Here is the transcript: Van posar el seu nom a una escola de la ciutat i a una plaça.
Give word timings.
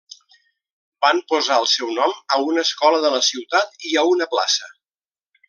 Van 1.05 1.19
posar 1.31 1.57
el 1.63 1.67
seu 1.73 1.91
nom 1.97 2.15
a 2.37 2.39
una 2.47 2.65
escola 2.69 3.03
de 3.05 3.13
la 3.17 3.21
ciutat 3.29 3.79
i 3.91 3.95
a 4.03 4.07
una 4.15 4.31
plaça. 4.35 4.73